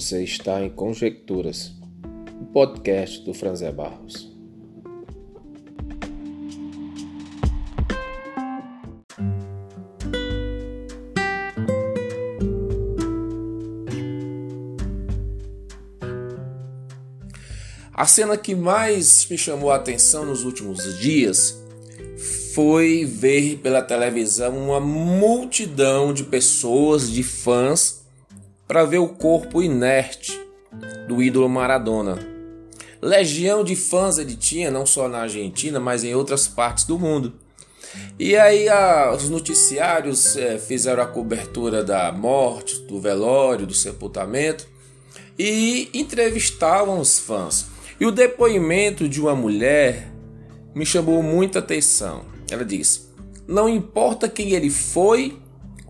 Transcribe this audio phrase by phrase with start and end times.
[0.00, 1.72] Você está em Conjecturas,
[2.40, 4.34] o podcast do Franzé Barros.
[17.92, 21.62] A cena que mais me chamou a atenção nos últimos dias
[22.54, 27.99] foi ver pela televisão uma multidão de pessoas, de fãs,
[28.70, 30.40] para ver o corpo inerte
[31.08, 32.20] do ídolo Maradona.
[33.02, 37.32] Legião de fãs ele tinha, não só na Argentina, mas em outras partes do mundo.
[38.16, 44.68] E aí a, os noticiários é, fizeram a cobertura da morte, do velório, do sepultamento
[45.36, 47.66] e entrevistavam os fãs.
[47.98, 50.12] E o depoimento de uma mulher
[50.72, 52.24] me chamou muita atenção.
[52.48, 53.08] Ela disse:
[53.48, 55.40] Não importa quem ele foi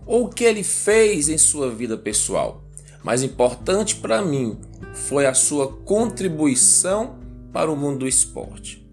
[0.03, 2.60] ou o que ele fez em sua vida pessoal,
[3.03, 4.57] mas importante para mim
[4.93, 7.15] foi a sua contribuição
[7.51, 8.85] para o mundo do esporte.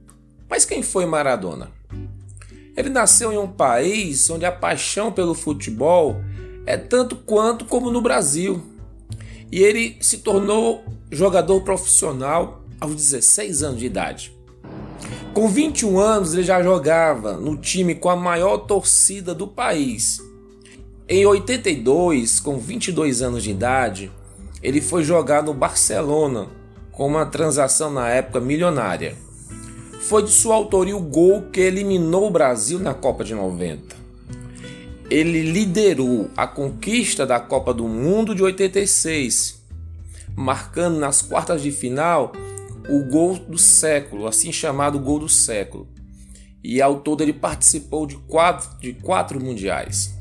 [0.48, 1.70] Mas quem foi Maradona?
[2.76, 6.16] Ele nasceu em um país onde a paixão pelo futebol
[6.64, 8.62] é tanto quanto como no Brasil.
[9.50, 14.38] E ele se tornou jogador profissional aos 16 anos de idade.
[15.34, 20.22] Com 21 anos, ele já jogava no time com a maior torcida do país.
[21.10, 24.12] Em 82, com 22 anos de idade,
[24.62, 26.48] ele foi jogar no Barcelona
[26.92, 29.16] com uma transação na época milionária.
[30.02, 33.96] Foi de sua autoria o gol que eliminou o Brasil na Copa de 90.
[35.08, 39.62] Ele liderou a conquista da Copa do Mundo de 86,
[40.36, 42.32] marcando nas quartas de final
[42.86, 45.88] o gol do século, assim chamado gol do século.
[46.62, 50.17] E ao todo ele participou de quatro, de quatro mundiais.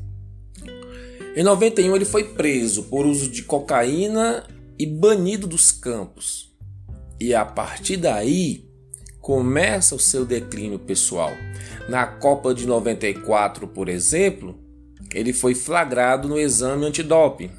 [1.38, 4.44] Em 91 ele foi preso por uso de cocaína
[4.76, 6.52] e banido dos campos.
[7.20, 8.68] E a partir daí
[9.20, 11.30] começa o seu declínio pessoal.
[11.88, 14.58] Na Copa de 94, por exemplo,
[15.14, 17.52] ele foi flagrado no exame antidoping.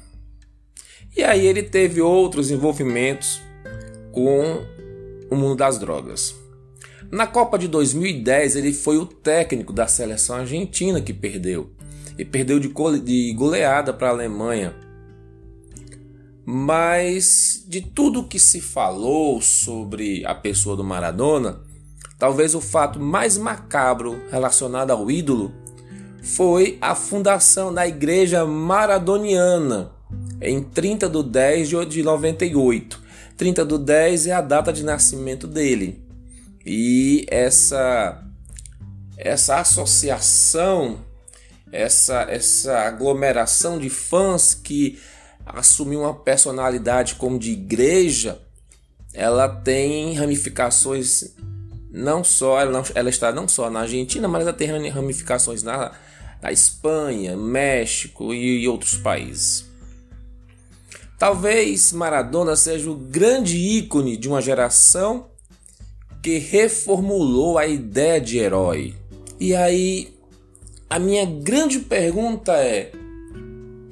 [1.16, 3.40] E aí ele teve outros envolvimentos
[4.12, 4.62] com
[5.30, 6.34] o mundo das drogas.
[7.10, 11.79] Na Copa de 2010, ele foi o técnico da seleção argentina que perdeu.
[12.18, 14.74] E perdeu de goleada para a Alemanha.
[16.44, 21.60] Mas de tudo que se falou sobre a pessoa do Maradona,
[22.18, 25.52] talvez o fato mais macabro relacionado ao ídolo
[26.22, 29.92] foi a fundação da Igreja Maradoniana
[30.40, 33.00] em 30 de 10 de 98
[33.40, 36.04] 30 do 10 é a data de nascimento dele.
[36.66, 38.22] E essa
[39.16, 40.98] essa associação,
[41.72, 44.98] essa essa aglomeração de fãs que
[45.44, 48.40] assumiu uma personalidade como de igreja,
[49.12, 51.34] ela tem ramificações
[51.90, 55.92] não só ela, está não só na Argentina, mas ela tem ramificações na,
[56.40, 59.68] na Espanha, México e, e outros países.
[61.18, 65.26] Talvez Maradona seja o grande ícone de uma geração
[66.22, 68.94] que reformulou a ideia de herói.
[69.38, 70.14] E aí,
[70.90, 72.90] a minha grande pergunta é: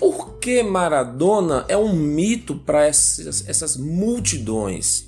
[0.00, 5.06] por que Maradona é um mito para essas, essas multidões?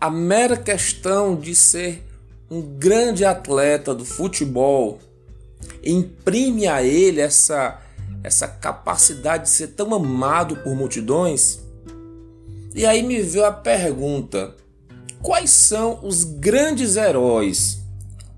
[0.00, 2.04] A mera questão de ser
[2.48, 5.00] um grande atleta do futebol
[5.82, 7.82] imprime a ele essa
[8.22, 11.60] essa capacidade de ser tão amado por multidões.
[12.74, 14.54] E aí me veio a pergunta:
[15.20, 17.80] quais são os grandes heróis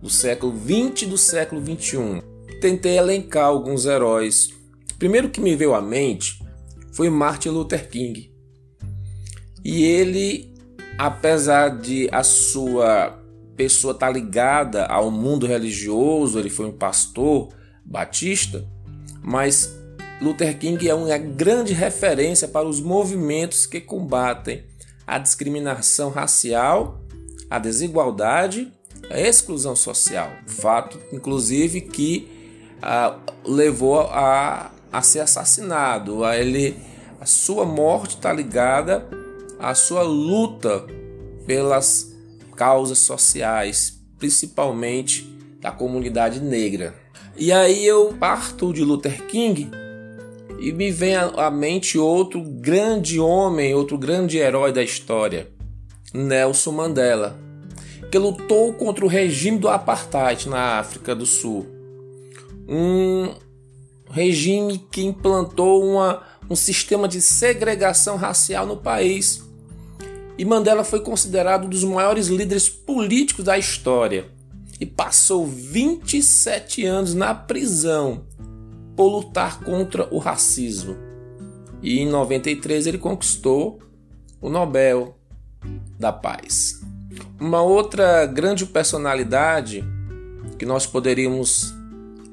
[0.00, 2.29] do século 20 e do século 21?
[2.60, 4.50] Tentei elencar alguns heróis.
[4.92, 6.44] O primeiro que me veio à mente
[6.92, 8.30] foi Martin Luther King.
[9.64, 10.54] E ele,
[10.98, 13.18] apesar de a sua
[13.56, 17.48] pessoa estar ligada ao mundo religioso, ele foi um pastor
[17.84, 18.66] batista,
[19.22, 19.74] mas
[20.20, 24.64] Luther King é uma grande referência para os movimentos que combatem
[25.06, 27.00] a discriminação racial,
[27.48, 28.70] a desigualdade,
[29.10, 30.30] a exclusão social.
[30.46, 32.39] Fato, inclusive, que
[32.82, 36.24] ah, levou a, a ser assassinado.
[36.24, 36.76] A, ele,
[37.20, 39.08] a sua morte está ligada
[39.58, 40.84] à sua luta
[41.46, 42.14] pelas
[42.56, 45.24] causas sociais, principalmente
[45.60, 46.94] da comunidade negra.
[47.36, 49.70] E aí eu parto de Luther King
[50.58, 55.48] e me vem à mente outro grande homem, outro grande herói da história,
[56.12, 57.38] Nelson Mandela,
[58.10, 61.79] que lutou contra o regime do apartheid na África do Sul.
[62.70, 63.34] Um
[64.10, 69.42] regime que implantou uma, um sistema de segregação racial no país.
[70.38, 74.30] E Mandela foi considerado um dos maiores líderes políticos da história
[74.80, 78.24] e passou 27 anos na prisão
[78.96, 80.96] por lutar contra o racismo.
[81.82, 83.78] E em 93 ele conquistou
[84.40, 85.18] o Nobel
[85.98, 86.80] da Paz.
[87.38, 89.84] Uma outra grande personalidade
[90.58, 91.74] que nós poderíamos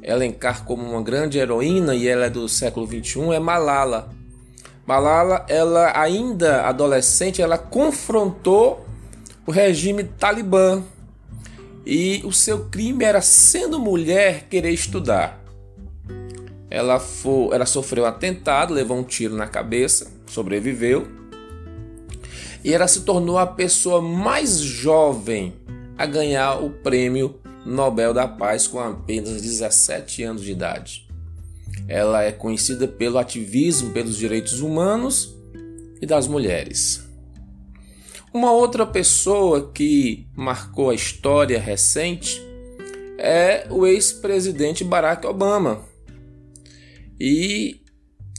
[0.08, 4.10] elencar como uma grande heroína e ela é do século 21 é Malala.
[4.86, 8.86] Malala, ela ainda adolescente, ela confrontou
[9.46, 10.82] o regime talibã
[11.86, 15.44] e o seu crime era sendo mulher querer estudar.
[16.70, 21.08] Ela, foi, ela sofreu um atentado, levou um tiro na cabeça, sobreviveu
[22.64, 25.54] e ela se tornou a pessoa mais jovem
[25.98, 31.06] a ganhar o prêmio Nobel da Paz com apenas 17 anos de idade.
[31.88, 35.36] Ela é conhecida pelo ativismo pelos direitos humanos
[36.02, 37.06] e das mulheres.
[38.34, 42.42] Uma outra pessoa que marcou a história recente
[43.18, 45.84] é o ex-presidente Barack Obama.
[47.20, 47.82] E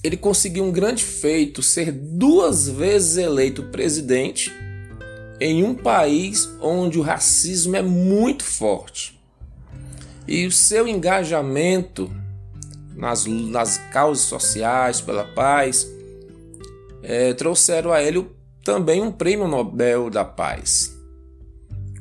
[0.03, 4.53] ele conseguiu um grande feito, ser duas vezes eleito presidente
[5.41, 9.18] em um país onde o racismo é muito forte.
[10.29, 12.13] E o seu engajamento
[12.95, 15.89] nas, nas causas sociais, pela paz,
[17.03, 18.29] é, trouxeram a ele
[18.65, 20.95] também um prêmio Nobel da Paz.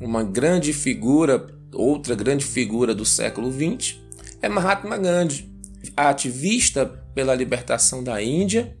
[0.00, 3.96] Uma grande figura, outra grande figura do século XX,
[4.42, 5.48] é Mahatma Gandhi,
[5.96, 6.84] ativista
[7.14, 8.76] pela libertação da Índia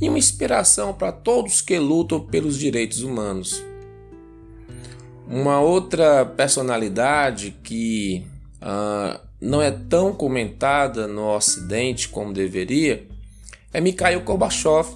[0.00, 3.62] e uma inspiração para todos que lutam pelos direitos humanos.
[5.28, 8.26] Uma outra personalidade que
[8.62, 13.06] uh, não é tão comentada no Ocidente como deveria
[13.72, 14.88] é Mikhail Gorbachev.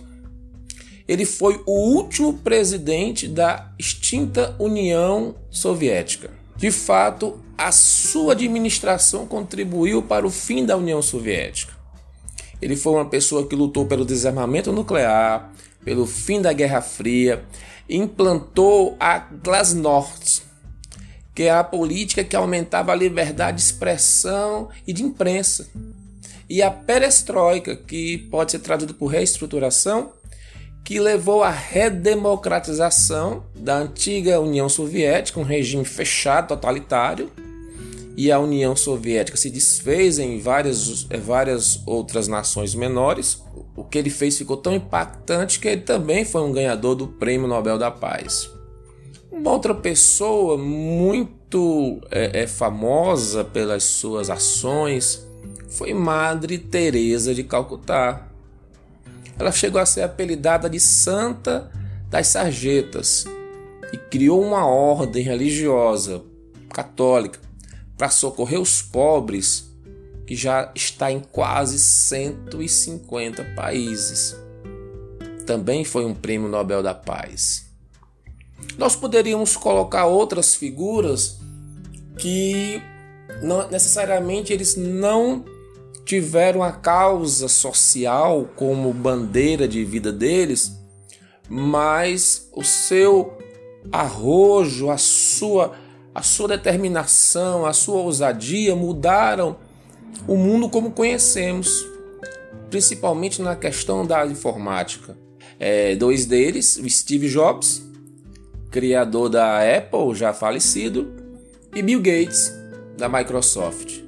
[1.06, 6.30] Ele foi o último presidente da extinta União Soviética.
[6.56, 11.74] De fato, a sua administração contribuiu para o fim da União Soviética.
[12.60, 15.52] Ele foi uma pessoa que lutou pelo desarmamento nuclear,
[15.84, 17.44] pelo fim da Guerra Fria,
[17.88, 20.42] implantou a Glasnost,
[21.34, 25.68] que é a política que aumentava a liberdade de expressão e de imprensa.
[26.48, 30.12] E a perestroika, que pode ser traduzida por reestruturação,
[30.84, 37.30] que levou à redemocratização da antiga União Soviética, um regime fechado, totalitário,
[38.16, 43.42] e a União Soviética se desfez em várias, eh, várias outras nações menores.
[43.74, 47.48] O que ele fez ficou tão impactante que ele também foi um ganhador do Prêmio
[47.48, 48.48] Nobel da Paz.
[49.30, 55.26] Uma outra pessoa muito é, é famosa pelas suas ações
[55.74, 58.28] foi Madre Teresa de Calcutá.
[59.36, 61.70] Ela chegou a ser apelidada de Santa
[62.08, 63.24] das Sarjetas
[63.92, 66.22] e criou uma ordem religiosa
[66.72, 67.40] católica
[67.98, 69.68] para socorrer os pobres,
[70.26, 74.36] que já está em quase 150 países.
[75.44, 77.73] Também foi um prêmio Nobel da Paz.
[78.76, 81.38] Nós poderíamos colocar outras figuras
[82.18, 82.82] que
[83.42, 85.44] não necessariamente eles não
[86.04, 90.72] tiveram a causa social como bandeira de vida deles,
[91.48, 93.38] mas o seu
[93.90, 95.72] arrojo, a sua
[96.14, 99.56] a sua determinação, a sua ousadia mudaram
[100.28, 101.84] o mundo como conhecemos,
[102.70, 105.18] principalmente na questão da informática.
[105.58, 107.82] É, dois deles, Steve Jobs,
[108.74, 111.14] criador da Apple, já falecido,
[111.72, 112.52] e Bill Gates,
[112.98, 114.00] da Microsoft.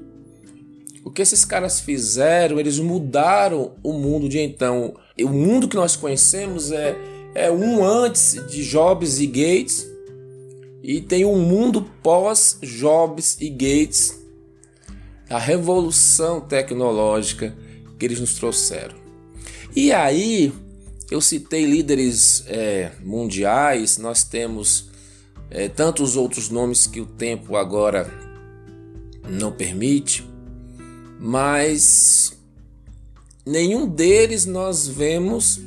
[1.05, 4.97] O que esses caras fizeram, eles mudaram o mundo de então.
[5.23, 6.97] O mundo que nós conhecemos é,
[7.33, 9.87] é um antes de Jobs e Gates
[10.83, 14.21] e tem um mundo pós Jobs e Gates,
[15.31, 17.57] a revolução tecnológica
[17.97, 18.97] que eles nos trouxeram.
[19.77, 20.53] E aí,
[21.11, 24.91] eu citei líderes é, mundiais, nós temos
[25.51, 28.11] é, tantos outros nomes que o tempo agora
[29.29, 30.29] não permite,
[31.21, 32.37] mas
[33.45, 35.61] nenhum deles nós vemos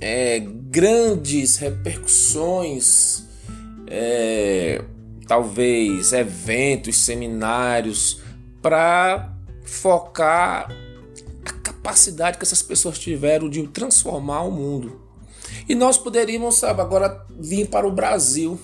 [0.00, 3.24] é, grandes repercussões
[3.86, 4.82] é,
[5.26, 8.20] talvez eventos, seminários,
[8.62, 9.32] para
[9.64, 10.68] focar
[11.86, 15.00] capacidade que essas pessoas tiveram de transformar o mundo.
[15.68, 18.58] E nós poderíamos, sabe, agora vir para o Brasil.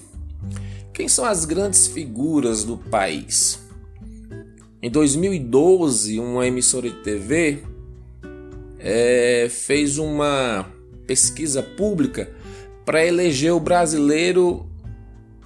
[0.93, 3.61] Quem são as grandes figuras do país?
[4.83, 7.62] Em 2012, uma emissora de TV
[8.81, 10.69] é, fez uma
[11.07, 12.29] pesquisa pública
[12.85, 14.67] para eleger o brasileiro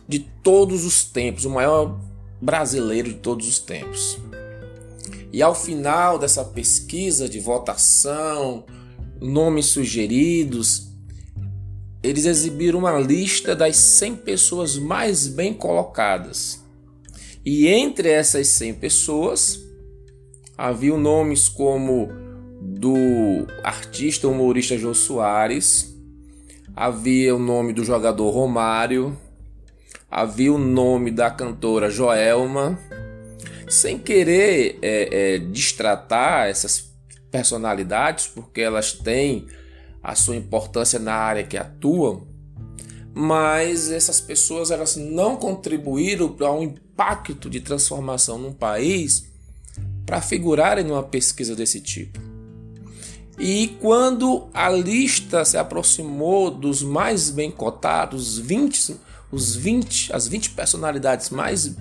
[0.09, 2.00] de todos os tempos, o maior
[2.40, 4.18] brasileiro de todos os tempos.
[5.33, 8.64] E ao final dessa pesquisa de votação,
[9.21, 10.88] nomes sugeridos,
[12.02, 16.64] eles exibiram uma lista das 100 pessoas mais bem colocadas.
[17.45, 19.61] E entre essas 100 pessoas,
[20.56, 22.09] havia nomes como
[22.61, 25.95] do artista humorista Jô Soares,
[26.75, 29.16] havia o nome do jogador Romário,
[30.11, 32.78] havia o nome da cantora Joelma,
[33.68, 36.90] sem querer é, é, distratar essas
[37.30, 39.46] personalidades, porque elas têm
[40.02, 42.26] a sua importância na área que atuam,
[43.12, 49.26] mas essas pessoas elas não contribuíram para um impacto de transformação num país
[50.04, 52.20] para figurarem numa pesquisa desse tipo.
[53.38, 58.96] E quando a lista se aproximou dos mais bem cotados, 20,
[59.30, 61.76] os 20, as 20 personalidades mais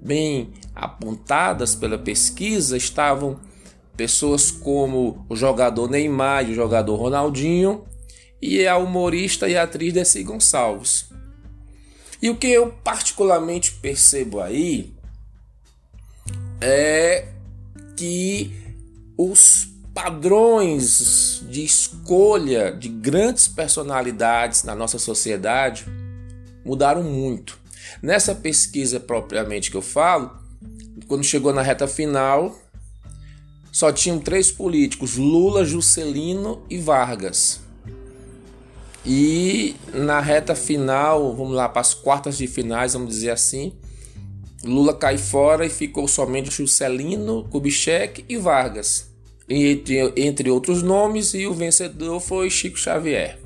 [0.00, 3.38] bem apontadas pela pesquisa estavam
[3.96, 7.84] pessoas como o jogador Neymar e o jogador Ronaldinho
[8.42, 11.08] e a humorista e atriz Desi Gonçalves.
[12.20, 14.92] E o que eu particularmente percebo aí
[16.60, 17.28] é
[17.96, 18.52] que
[19.16, 25.86] os padrões de escolha de grandes personalidades na nossa sociedade
[26.64, 27.58] mudaram muito.
[28.02, 30.43] Nessa pesquisa propriamente que eu falo,
[31.06, 32.56] quando chegou na reta final,
[33.72, 37.60] só tinham três políticos: Lula, Juscelino e Vargas.
[39.06, 43.74] E na reta final, vamos lá para as quartas de finais, vamos dizer assim,
[44.64, 49.14] Lula cai fora e ficou somente Juscelino, Kubitschek e Vargas
[49.48, 53.38] entre, entre outros nomes, e o vencedor foi Chico Xavier,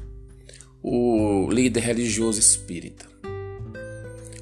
[0.82, 3.06] o líder religioso espírita.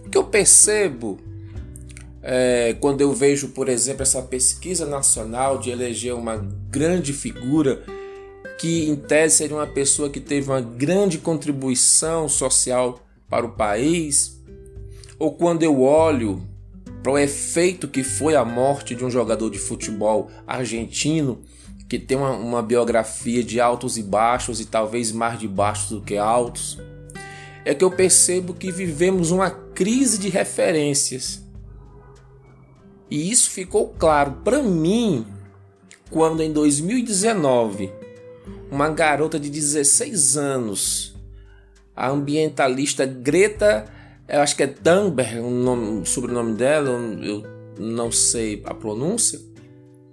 [0.04, 1.18] O que eu percebo
[2.28, 6.36] é, quando eu vejo, por exemplo, essa pesquisa nacional de eleger uma
[6.68, 7.84] grande figura
[8.58, 12.98] que, em tese, seria uma pessoa que teve uma grande contribuição social
[13.30, 14.42] para o país,
[15.20, 16.42] ou quando eu olho
[17.00, 21.42] para o efeito que foi a morte de um jogador de futebol argentino
[21.88, 26.00] que tem uma, uma biografia de altos e baixos e talvez mais de baixos do
[26.00, 26.76] que altos,
[27.64, 31.45] é que eu percebo que vivemos uma crise de referências.
[33.10, 35.26] E isso ficou claro para mim
[36.10, 37.90] quando em 2019
[38.70, 41.14] uma garota de 16 anos,
[41.94, 43.90] a ambientalista Greta
[44.28, 46.90] eu acho que é Thunberg, o, nome, o sobrenome dela,
[47.22, 47.44] eu
[47.78, 49.38] não sei a pronúncia.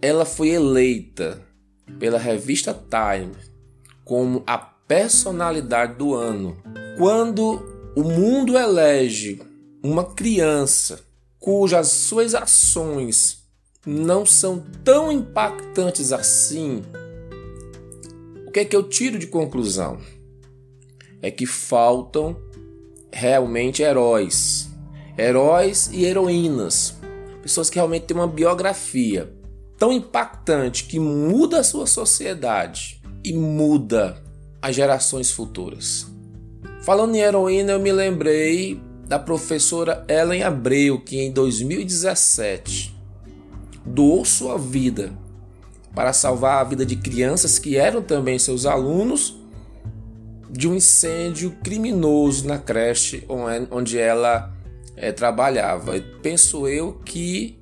[0.01, 1.41] Ela foi eleita
[1.97, 3.33] pela revista Time
[4.05, 6.55] como a personalidade do ano.
[6.97, 9.41] Quando o mundo elege
[9.81, 10.99] uma criança
[11.43, 13.43] cujas suas ações
[13.85, 16.81] não são tão impactantes assim,
[18.47, 19.99] o que é que eu tiro de conclusão?
[21.21, 22.37] É que faltam
[23.11, 24.69] realmente heróis.
[25.17, 26.95] Heróis e heroínas.
[27.41, 29.35] Pessoas que realmente têm uma biografia
[29.77, 34.23] tão impactante que muda a sua sociedade e muda
[34.61, 36.07] as gerações futuras.
[36.83, 42.95] Falando em heroína, eu me lembrei da professora Ellen Abreu, que em 2017
[43.85, 45.11] doou sua vida
[45.93, 49.37] para salvar a vida de crianças que eram também seus alunos
[50.49, 53.25] de um incêndio criminoso na creche
[53.71, 54.53] onde ela
[54.95, 55.93] é, trabalhava.
[56.21, 57.59] Penso eu que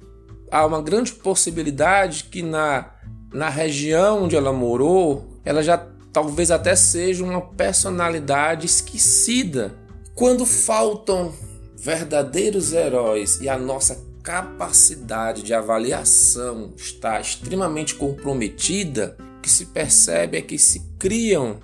[0.51, 2.91] há uma grande possibilidade que na,
[3.33, 5.77] na região onde ela morou, ela já
[6.12, 9.74] talvez até seja uma personalidade esquecida.
[10.21, 11.33] Quando faltam
[11.75, 20.37] verdadeiros heróis e a nossa capacidade de avaliação está extremamente comprometida, o que se percebe
[20.37, 21.59] é que se criam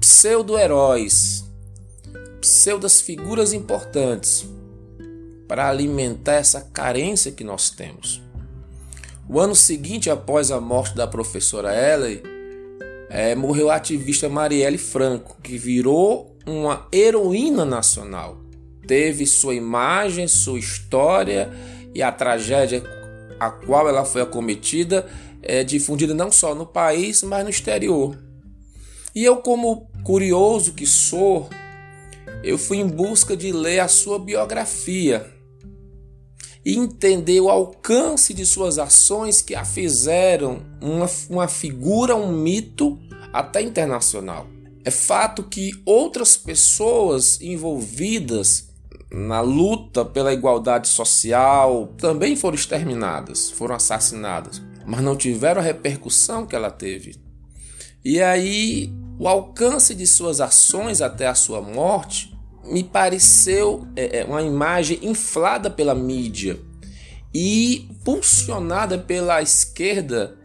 [0.00, 1.44] pseudo-heróis,
[2.40, 4.46] pseudas figuras importantes
[5.46, 8.22] para alimentar essa carência que nós temos.
[9.28, 12.22] O ano seguinte, após a morte da professora Ellen,
[13.10, 18.38] é, morreu a ativista Marielle Franco, que virou uma heroína nacional.
[18.86, 21.50] Teve sua imagem, sua história
[21.94, 22.82] e a tragédia
[23.38, 25.06] a qual ela foi acometida
[25.42, 28.16] é difundida não só no país, mas no exterior.
[29.14, 31.50] E eu, como curioso que sou,
[32.42, 35.28] eu fui em busca de ler a sua biografia.
[36.64, 42.96] e entender o alcance de suas ações que a fizeram uma, uma figura, um mito
[43.32, 44.46] até internacional.
[44.84, 48.68] É fato que outras pessoas envolvidas
[49.12, 56.46] na luta pela igualdade social também foram exterminadas, foram assassinadas, mas não tiveram a repercussão
[56.46, 57.14] que ela teve.
[58.04, 64.24] E aí, o alcance de suas ações até a sua morte me pareceu é, é,
[64.24, 66.58] uma imagem inflada pela mídia
[67.34, 70.36] e pulsionada pela esquerda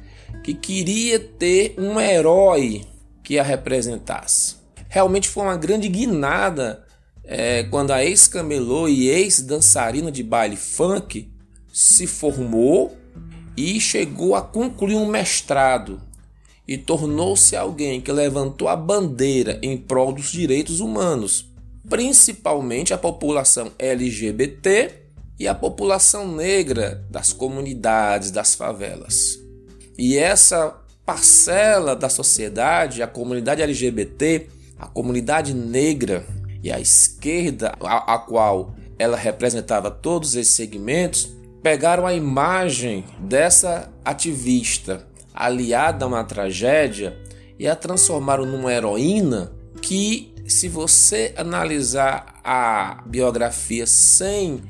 [0.43, 2.85] que queria ter um herói
[3.27, 4.55] que a representasse.
[4.87, 6.85] Realmente foi uma grande guinada
[7.25, 11.29] é, quando a ex-camelô e ex-dançarina de baile funk
[11.73, 12.97] se formou
[13.57, 16.01] e chegou a concluir um mestrado
[16.65, 21.51] e tornou-se alguém que levantou a bandeira em prol dos direitos humanos
[21.89, 25.03] principalmente a população LGBT
[25.37, 29.37] e a população negra das comunidades, das favelas.
[29.97, 36.25] E essa parcela da sociedade, a comunidade LGBT, a comunidade negra
[36.61, 41.33] e a esquerda, a, a qual ela representava todos esses segmentos,
[41.63, 47.17] pegaram a imagem dessa ativista aliada a uma tragédia
[47.57, 54.61] e a transformaram numa heroína que se você analisar a biografia sem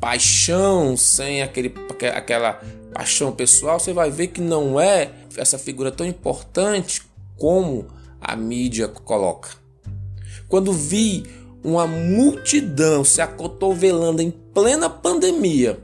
[0.00, 1.74] paixão, sem aquele,
[2.14, 2.58] aquela
[2.94, 7.02] paixão pessoal, você vai ver que não é essa figura tão importante
[7.36, 7.86] como
[8.20, 9.50] a mídia coloca.
[10.48, 11.24] Quando vi
[11.62, 15.78] uma multidão se acotovelando em plena pandemia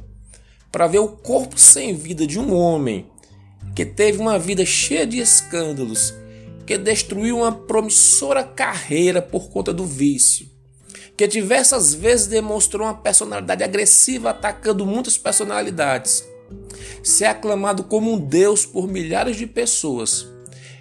[0.70, 3.06] para ver o corpo sem vida de um homem
[3.74, 6.14] que teve uma vida cheia de escândalos
[6.66, 10.48] que destruiu uma promissora carreira por conta do vício,
[11.16, 16.24] que diversas vezes demonstrou uma personalidade agressiva atacando muitas personalidades,
[17.02, 20.26] ser aclamado como um deus por milhares de pessoas.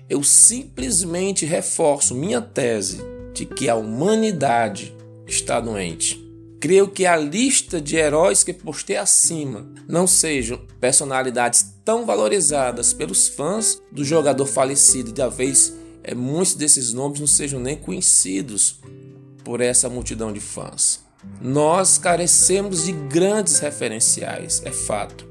[0.10, 3.00] Eu simplesmente reforço minha tese
[3.34, 4.96] de que a humanidade
[5.28, 6.28] está doente.
[6.60, 13.30] Creio que a lista de heróis que postei acima não sejam personalidades tão valorizadas pelos
[13.30, 18.80] fãs do jogador falecido e da vez é, muitos desses nomes não sejam nem conhecidos
[19.44, 21.00] por essa multidão de fãs.
[21.42, 25.29] Nós carecemos de grandes referenciais, é fato.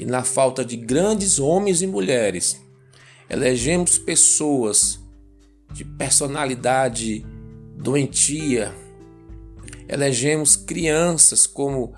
[0.00, 2.58] E na falta de grandes homens e mulheres,
[3.28, 4.98] elegemos pessoas
[5.74, 7.22] de personalidade
[7.76, 8.74] doentia,
[9.86, 11.92] elegemos crianças como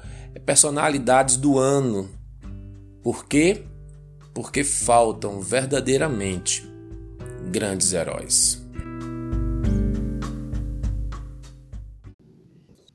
[0.45, 2.11] personalidades do ano.
[3.05, 3.63] Por quê?
[4.35, 6.69] Porque faltam verdadeiramente
[7.53, 8.61] grandes heróis.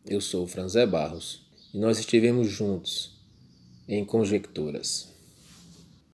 [0.06, 3.17] Eu sou Franzé Barros e nós estivemos juntos
[3.88, 5.17] em Conjecturas.